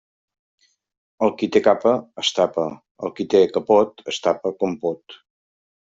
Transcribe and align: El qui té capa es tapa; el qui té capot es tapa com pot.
El 1.27 1.33
qui 1.41 1.49
té 1.57 1.61
capa 1.67 1.93
es 2.23 2.31
tapa; 2.39 2.65
el 3.09 3.15
qui 3.19 3.27
té 3.35 3.45
capot 3.59 4.05
es 4.13 4.23
tapa 4.29 4.57
com 4.65 4.75
pot. 4.87 5.21